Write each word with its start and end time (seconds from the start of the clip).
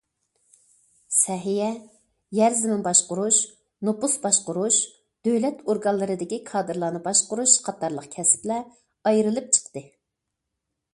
سەھىيە، 1.17 1.67
يەر- 2.37 2.57
زېمىن 2.61 2.81
باشقۇرۇش، 2.87 3.43
نوپۇس 3.89 4.17
باشقۇرۇش، 4.25 4.81
دۆلەت 5.29 5.63
ئورگانلىرىدىكى 5.67 6.43
كادىرلارنى 6.51 7.05
باشقۇرۇش 7.11 7.59
قاتارلىق 7.69 8.13
كەسىپلەر 8.19 8.69
ئايرىلىپ 9.13 9.57
چىقتى. 9.59 9.87